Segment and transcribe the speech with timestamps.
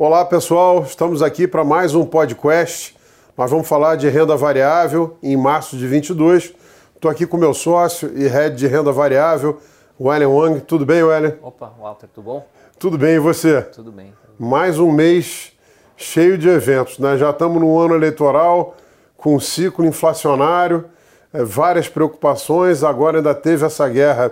[0.00, 2.96] Olá pessoal, estamos aqui para mais um podcast.
[3.36, 6.54] Nós vamos falar de renda variável em março de 22.
[6.94, 9.58] Estou aqui com meu sócio e head de renda variável,
[10.00, 10.60] Wellen Wang.
[10.60, 11.34] Tudo bem, Wellen?
[11.42, 12.46] Opa, Walter, tudo bom?
[12.78, 13.60] Tudo bem, e você?
[13.60, 14.14] Tudo bem.
[14.38, 15.50] Mais um mês
[15.96, 17.16] cheio de eventos, né?
[17.16, 18.76] Já estamos no ano eleitoral,
[19.16, 20.84] com um ciclo inflacionário,
[21.32, 22.84] é, várias preocupações.
[22.84, 24.30] Agora ainda teve essa guerra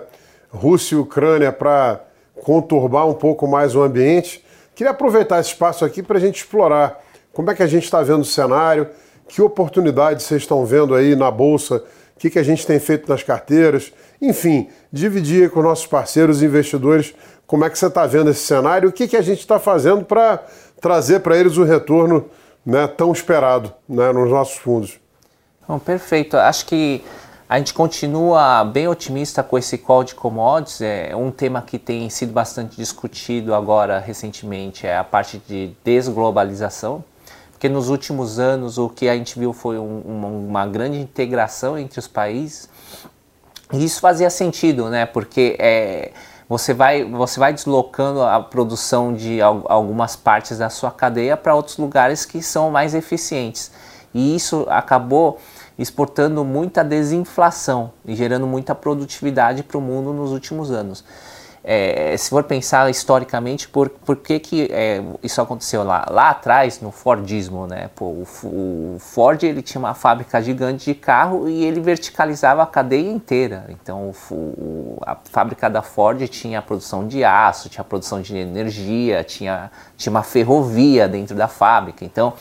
[0.49, 1.99] Rússia e Ucrânia para
[2.41, 4.46] conturbar um pouco mais o ambiente.
[4.77, 8.03] Queria aproveitar esse espaço aqui para a gente explorar como é que a gente está
[8.03, 8.87] vendo o cenário,
[9.27, 11.77] que oportunidades vocês estão vendo aí na Bolsa,
[12.15, 13.91] o que, que a gente tem feito nas carteiras,
[14.21, 17.15] enfim, dividir com nossos parceiros investidores
[17.47, 20.05] como é que você está vendo esse cenário, o que, que a gente está fazendo
[20.05, 20.45] para
[20.79, 22.29] trazer para eles o retorno
[22.63, 24.99] né, tão esperado né, nos nossos fundos.
[25.67, 26.37] Bom, perfeito.
[26.37, 27.03] Acho que
[27.49, 30.81] a gente continua bem otimista com esse call de commodities.
[30.81, 37.03] É um tema que tem sido bastante discutido agora recentemente é a parte de desglobalização,
[37.51, 41.77] porque nos últimos anos o que a gente viu foi um, uma, uma, grande integração
[41.77, 42.67] entre os países
[43.71, 45.05] e isso fazia sentido, né?
[45.05, 46.11] Porque é,
[46.49, 51.77] você vai você vai deslocando a produção de algumas partes da sua cadeia para outros
[51.77, 53.71] lugares que são mais eficientes
[54.13, 55.39] e isso acabou
[55.77, 61.03] exportando muita desinflação e gerando muita produtividade para o mundo nos últimos anos.
[61.69, 66.05] É, se for pensar historicamente, por, por que, que é, isso aconteceu lá?
[66.09, 67.89] Lá atrás, no Fordismo, né?
[67.93, 72.65] Pô, o, o, Ford ele tinha uma fábrica gigante de carro e ele verticalizava a
[72.65, 73.65] cadeia inteira.
[73.67, 78.37] Então, o, a fábrica da Ford tinha a produção de aço, tinha a produção de
[78.37, 82.05] energia, tinha, tinha uma ferrovia dentro da fábrica.
[82.05, 82.33] Então,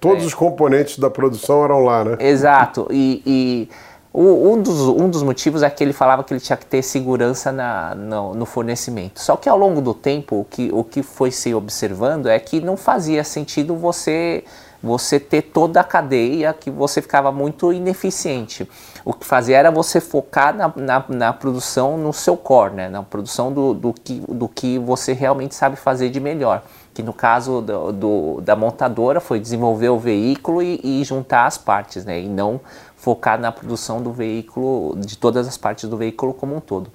[0.00, 0.26] Todos é.
[0.26, 2.16] os componentes da produção eram lá, né?
[2.18, 2.88] Exato.
[2.90, 3.68] E, e
[4.12, 6.82] o, um, dos, um dos motivos é que ele falava que ele tinha que ter
[6.82, 9.20] segurança na, no, no, fornecimento.
[9.20, 12.60] Só que ao longo do tempo, o que, o que foi se observando é que
[12.60, 14.42] não fazia sentido você
[14.82, 18.66] você ter toda a cadeia que você ficava muito ineficiente.
[19.04, 22.88] O que fazia era você focar na, na, na produção no seu core, né?
[22.88, 26.62] na produção do, do, que, do que você realmente sabe fazer de melhor
[26.92, 31.56] que no caso do, do, da montadora foi desenvolver o veículo e, e, juntar as
[31.56, 32.20] partes, né?
[32.20, 32.60] E não
[32.96, 36.90] focar na produção do veículo, de todas as partes do veículo como um todo.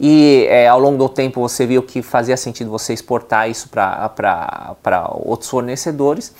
[0.00, 5.10] E é, ao longo do tempo você viu que fazia sentido você exportar isso para
[5.14, 6.32] outros fornecedores.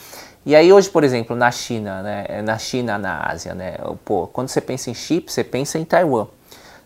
[0.47, 4.49] E aí hoje, por exemplo, na China, né, na China, na Ásia, né, pô, quando
[4.49, 6.29] você pensa em chip, você pensa em Taiwan.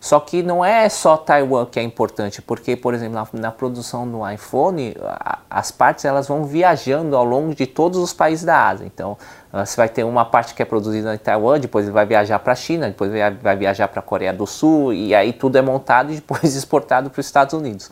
[0.03, 4.05] Só que não é só Taiwan que é importante, porque, por exemplo, na, na produção
[4.05, 8.67] do iPhone, a, as partes elas vão viajando ao longo de todos os países da
[8.67, 8.85] Ásia.
[8.85, 9.17] Então,
[9.53, 12.55] você vai ter uma parte que é produzida em Taiwan, depois vai viajar para a
[12.55, 16.15] China, depois vai viajar para a Coreia do Sul, e aí tudo é montado e
[16.15, 17.89] depois exportado para os Estados Unidos.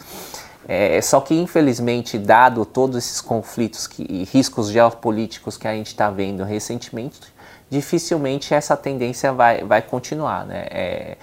[0.67, 5.87] É, só que, infelizmente, dado todos esses conflitos que, e riscos geopolíticos que a gente
[5.87, 7.21] está vendo recentemente,
[7.69, 10.45] dificilmente essa tendência vai, vai continuar.
[10.45, 10.67] Né?
[10.69, 11.17] É,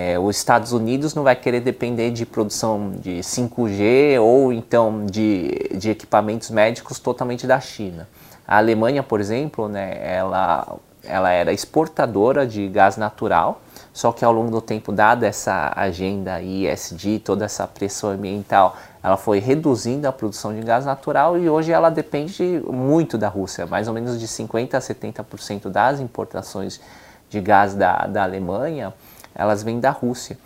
[0.00, 5.72] é, os Estados Unidos não vai querer depender de produção de 5G ou então de,
[5.74, 8.08] de equipamentos médicos totalmente da China.
[8.46, 13.60] A Alemanha, por exemplo, né, ela, ela era exportadora de gás natural,
[13.92, 19.16] só que ao longo do tempo, dada essa agenda ISD, toda essa pressão ambiental, ela
[19.16, 23.88] foi reduzindo a produção de gás natural e hoje ela depende muito da Rússia, mais
[23.88, 26.80] ou menos de 50% a 70% das importações
[27.28, 28.94] de gás da, da Alemanha
[29.38, 30.36] elas vêm da Rússia.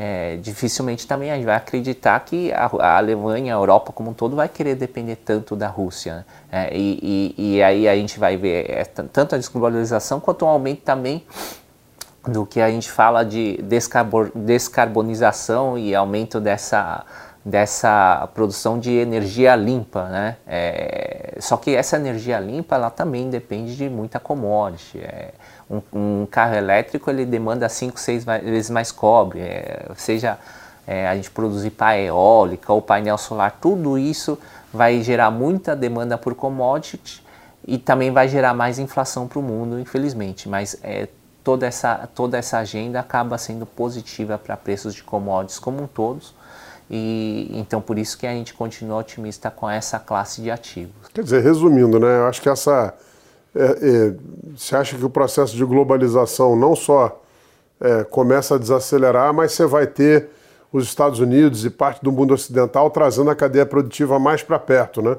[0.00, 4.14] É, dificilmente também a gente vai acreditar que a, a, Alemanha, a Europa como um
[4.14, 6.14] todo, vai querer depender tanto da Rússia.
[6.14, 6.24] Né?
[6.52, 10.48] É, e, e, e, aí a gente vai ver é, tanto a desglobalização quanto um
[10.48, 11.26] aumento também
[12.28, 13.58] do que a gente fala de
[14.34, 17.04] descarbonização e aumento dessa,
[17.48, 20.04] dessa produção de energia limpa.
[20.08, 20.36] Né?
[20.46, 24.98] É, só que essa energia limpa ela também depende de muita commodity.
[24.98, 25.32] É,
[25.70, 30.38] um, um carro elétrico ele demanda 5, 6 vezes mais cobre, é, seja
[30.86, 34.38] é, a gente produzir pá eólica ou painel solar, tudo isso
[34.72, 37.22] vai gerar muita demanda por commodity
[37.66, 40.48] e também vai gerar mais inflação para o mundo, infelizmente.
[40.48, 41.08] Mas é,
[41.42, 46.34] toda, essa, toda essa agenda acaba sendo positiva para preços de commodities como um todos.
[46.90, 51.08] E então por isso que a gente continua otimista com essa classe de ativos.
[51.12, 52.94] Quer dizer, resumindo, né, eu acho que essa
[53.54, 54.14] é, é,
[54.56, 57.20] você acha que o processo de globalização não só
[57.80, 60.28] é, começa a desacelerar, mas você vai ter
[60.72, 65.00] os Estados Unidos e parte do mundo ocidental trazendo a cadeia produtiva mais para perto,
[65.00, 65.16] né?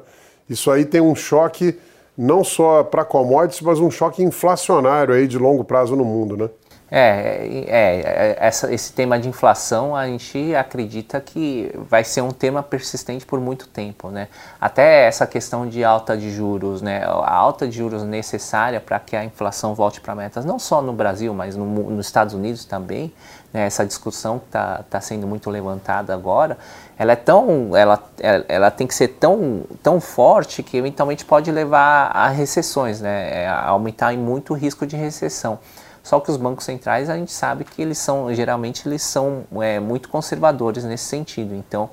[0.49, 1.77] Isso aí tem um choque
[2.17, 6.49] não só para commodities, mas um choque inflacionário aí de longo prazo no mundo, né?
[6.91, 12.31] É, é, é essa, esse tema de inflação a gente acredita que vai ser um
[12.31, 14.27] tema persistente por muito tempo, né?
[14.59, 17.03] Até essa questão de alta de juros, né?
[17.05, 20.91] A alta de juros necessária para que a inflação volte para metas, não só no
[20.91, 23.13] Brasil, mas no, nos Estados Unidos também,
[23.53, 23.67] né?
[23.67, 26.57] Essa discussão que está tá sendo muito levantada agora,
[26.97, 28.01] ela é tão, ela,
[28.47, 33.43] ela, tem que ser tão, tão forte que eventualmente pode levar a recessões, né?
[33.43, 35.59] É, aumentar muito o risco de recessão.
[36.03, 39.79] Só que os bancos centrais a gente sabe que eles são, geralmente, eles são é,
[39.79, 41.53] muito conservadores nesse sentido.
[41.53, 41.89] Então,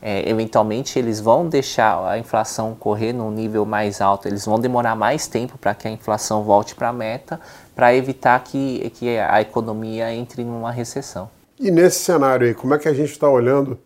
[0.00, 4.94] é, eventualmente, eles vão deixar a inflação correr num nível mais alto, eles vão demorar
[4.94, 7.40] mais tempo para que a inflação volte para a meta,
[7.74, 11.28] para evitar que, que a economia entre numa recessão.
[11.58, 13.78] E nesse cenário aí, como é que a gente está olhando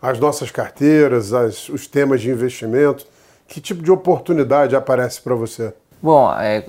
[0.00, 3.06] as nossas carteiras, as, os temas de investimento?
[3.48, 5.72] Que tipo de oportunidade aparece para você?
[6.04, 6.64] Bom, é, é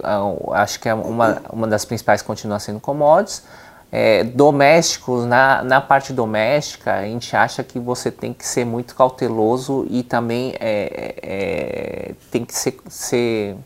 [0.54, 3.44] acho que é uma, uma das principais continua sendo commodities.
[3.92, 8.96] É, domésticos, na, na parte doméstica, a gente acha que você tem que ser muito
[8.96, 13.58] cauteloso e também é, é, tem que ser, ser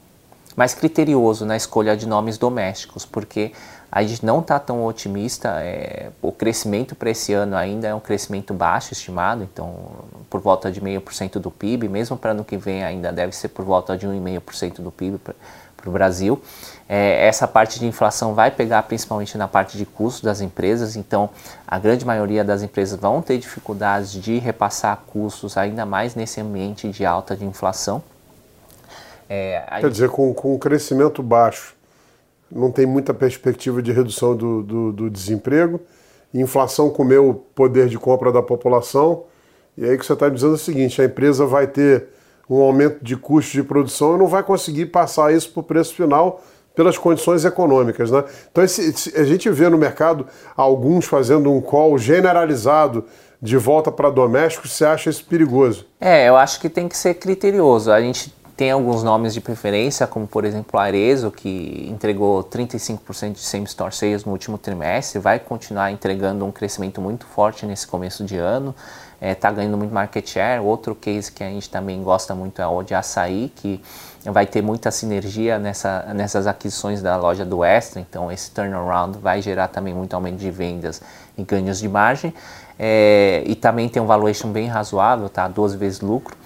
[0.56, 3.52] mais criterioso na escolha de nomes domésticos, porque
[3.92, 5.50] a gente não está tão otimista.
[5.62, 9.76] É, o crescimento para esse ano ainda é um crescimento baixo estimado, então
[10.30, 13.36] por volta de meio por cento do PIB, mesmo para ano que vem ainda deve
[13.36, 16.42] ser por volta de 1,5% do PIB para o Brasil.
[16.88, 21.30] É, essa parte de inflação vai pegar principalmente na parte de custos das empresas, então
[21.68, 26.90] a grande maioria das empresas vão ter dificuldades de repassar custos, ainda mais nesse ambiente
[26.90, 28.04] de alta de inflação.
[29.28, 29.92] É, Quer gente...
[29.92, 31.76] dizer, com, com um crescimento baixo,
[32.52, 35.80] não tem muita perspectiva de redução do, do, do desemprego,
[36.34, 39.24] inflação comeu o poder de compra da população,
[39.78, 42.08] e aí que você está dizendo é o seguinte: a empresa vai ter
[42.50, 45.94] um aumento de custo de produção e não vai conseguir passar isso para o preço
[45.94, 46.44] final
[46.76, 48.10] pelas condições econômicas.
[48.10, 48.24] Né?
[48.52, 50.26] Então, esse, a gente vê no mercado
[50.56, 53.06] alguns fazendo um call generalizado
[53.42, 55.86] de volta para doméstico, você acha isso perigoso?
[56.00, 57.92] É, eu acho que tem que ser criterioso.
[57.92, 63.32] A gente tem alguns nomes de preferência, como por exemplo a Arezo, que entregou 35%
[63.32, 68.26] de same-store sales no último trimestre, vai continuar entregando um crescimento muito forte nesse começo
[68.26, 68.76] de ano
[69.22, 70.62] está é, tá ganhando muito market share.
[70.62, 73.82] Outro case que a gente também gosta muito é o de açaí, que
[74.26, 79.42] vai ter muita sinergia nessa, nessas aquisições da loja do Extra, então esse turnaround vai
[79.42, 81.02] gerar também muito aumento de vendas
[81.38, 82.34] e ganhos de margem.
[82.78, 85.48] É, e também tem um valuation bem razoável, tá?
[85.48, 86.38] 12 vezes lucro.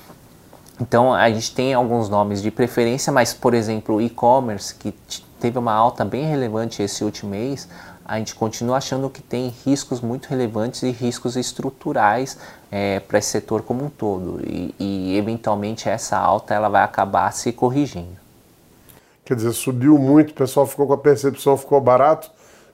[0.80, 4.94] Então a gente tem alguns nomes de preferência, mas por exemplo o e-commerce, que
[5.40, 7.68] teve uma alta bem relevante esse último mês,
[8.06, 12.38] a gente continua achando que tem riscos muito relevantes e riscos estruturais
[12.72, 17.32] é, para esse setor como um todo e, e, eventualmente essa alta ela vai acabar
[17.32, 18.22] se corrigindo.
[19.24, 22.30] Quer dizer, subiu muito, o pessoal ficou com a percepção, ficou barato,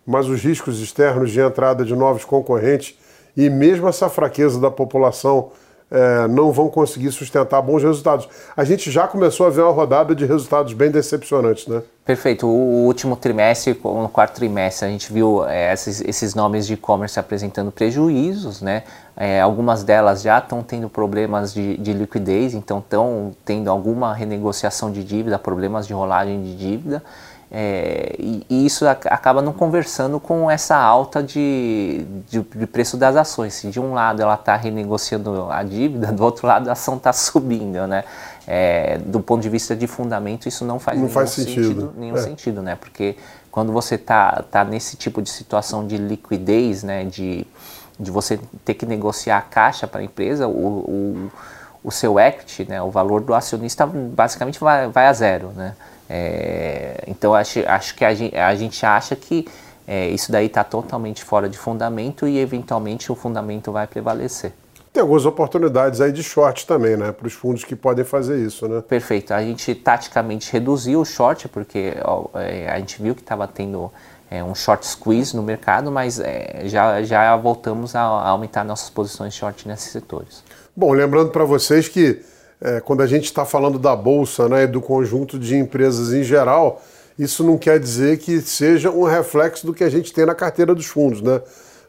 [0.05, 2.97] mas os riscos externos de entrada de novos concorrentes
[3.37, 5.51] e mesmo essa fraqueza da população
[5.91, 8.27] é, não vão conseguir sustentar bons resultados.
[8.55, 11.81] A gente já começou a ver uma rodada de resultados bem decepcionantes, né?
[12.05, 12.47] Perfeito.
[12.47, 17.19] O último trimestre, no quarto trimestre, a gente viu é, esses, esses, nomes de e-commerce
[17.19, 18.83] apresentando prejuízos, né?
[19.15, 24.91] É, algumas delas já estão tendo problemas de, de liquidez, então estão tendo alguma renegociação
[24.91, 27.03] de dívida, problemas de rolagem de dívida.
[27.51, 33.15] É, e, e, isso acaba não conversando com essa alta de, de, de preço das
[33.15, 33.55] ações.
[33.55, 37.11] Se de um lado ela está renegociando a dívida, do outro lado a ação está
[37.11, 38.03] subindo, né?
[38.47, 41.63] É, do ponto de vista de fundamento, isso não faz, não nenhum, faz sentido.
[41.63, 42.21] sentido nenhum é.
[42.21, 42.75] sentido, né?
[42.75, 43.15] Porque
[43.51, 47.03] quando você está tá nesse tipo de situação de liquidez, né?
[47.03, 47.47] De,
[47.99, 51.31] de você ter que negociar a caixa para a empresa, o, o,
[51.83, 52.79] o seu equity, né?
[52.79, 55.75] O valor do acionista basicamente vai, vai a zero, né?
[56.09, 59.45] É, então acho, acho que a gente, a gente acha que
[59.87, 64.53] é, isso daí está totalmente fora de fundamento e eventualmente o fundamento vai prevalecer.
[64.91, 67.11] Tem algumas oportunidades aí de short também, né?
[67.11, 68.81] Para os fundos que podem fazer isso, né?
[68.81, 69.33] Perfeito.
[69.33, 73.91] A gente taticamente reduziu o short, porque ó, é, a gente viu que estava tendo
[74.31, 78.89] é, um short squeeze no mercado, mas é, já, já voltamos a, a aumentar nossas
[78.89, 80.43] posições short nesses setores.
[80.75, 82.21] Bom, lembrando para vocês que
[82.61, 86.23] é, quando a gente está falando da bolsa né, e do conjunto de empresas em
[86.23, 86.81] geral,
[87.17, 90.73] isso não quer dizer que seja um reflexo do que a gente tem na carteira
[90.73, 91.21] dos fundos.
[91.21, 91.41] Né?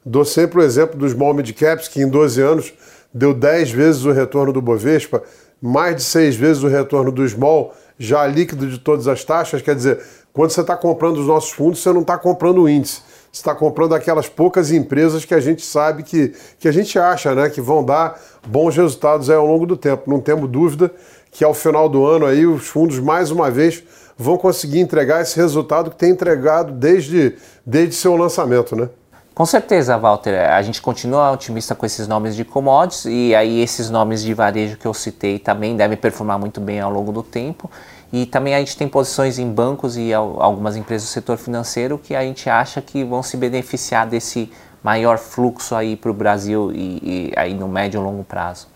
[0.04, 2.72] Dou sempre o exemplo dos small mid caps, que em 12 anos
[3.12, 5.22] deu 10 vezes o retorno do Bovespa,
[5.60, 9.60] mais de 6 vezes o retorno do small, já líquido de todas as taxas.
[9.60, 10.00] Quer dizer,
[10.32, 13.02] quando você está comprando os nossos fundos, você não está comprando o índice
[13.32, 17.48] está comprando aquelas poucas empresas que a gente sabe que, que a gente acha né,
[17.48, 20.10] que vão dar bons resultados ao longo do tempo.
[20.10, 20.90] Não temos dúvida
[21.30, 23.84] que ao final do ano aí os fundos mais uma vez
[24.18, 28.88] vão conseguir entregar esse resultado que tem entregado desde, desde seu lançamento, né?
[29.40, 30.38] Com certeza, Walter.
[30.52, 34.76] A gente continua otimista com esses nomes de commodities e aí esses nomes de varejo
[34.76, 37.70] que eu citei também devem performar muito bem ao longo do tempo.
[38.12, 42.14] E também a gente tem posições em bancos e algumas empresas do setor financeiro que
[42.14, 44.52] a gente acha que vão se beneficiar desse
[44.84, 48.68] maior fluxo aí para o Brasil e, e, aí no médio e longo prazo.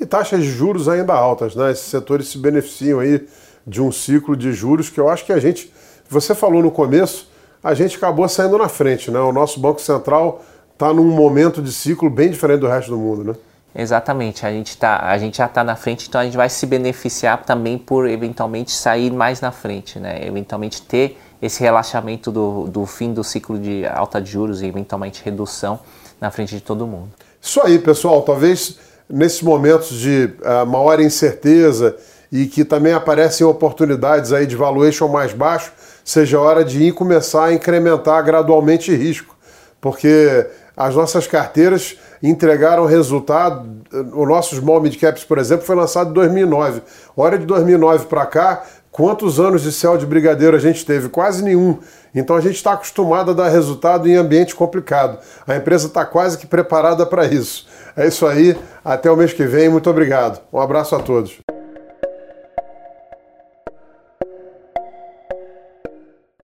[0.00, 1.72] E taxas de juros ainda altas, né?
[1.72, 3.28] Esses setores se beneficiam aí
[3.66, 5.70] de um ciclo de juros que eu acho que a gente,
[6.08, 7.28] você falou no começo,
[7.66, 9.18] a gente acabou saindo na frente, né?
[9.18, 10.40] O nosso Banco Central
[10.72, 13.34] está num momento de ciclo bem diferente do resto do mundo, né?
[13.74, 16.64] Exatamente, a gente, tá, a gente já está na frente, então a gente vai se
[16.64, 20.24] beneficiar também por eventualmente sair mais na frente, né?
[20.24, 25.22] Eventualmente ter esse relaxamento do, do fim do ciclo de alta de juros e eventualmente
[25.24, 25.80] redução
[26.20, 27.10] na frente de todo mundo.
[27.42, 28.22] Isso aí, pessoal.
[28.22, 28.78] Talvez
[29.10, 31.96] nesses momentos de uh, maior incerteza
[32.30, 35.72] e que também aparecem oportunidades aí de valuation mais baixo,
[36.04, 39.36] seja hora de começar a incrementar gradualmente risco,
[39.80, 43.68] porque as nossas carteiras entregaram resultado.
[44.12, 46.82] O nosso Small Mid Caps, por exemplo, foi lançado em 2009.
[47.16, 51.08] Hora de 2009 para cá, quantos anos de céu de brigadeiro a gente teve?
[51.08, 51.78] Quase nenhum.
[52.14, 55.18] Então a gente está acostumado a dar resultado em ambiente complicado.
[55.46, 57.66] A empresa está quase que preparada para isso.
[57.96, 58.56] É isso aí.
[58.84, 59.68] Até o mês que vem.
[59.68, 60.40] Muito obrigado.
[60.52, 61.45] Um abraço a todos.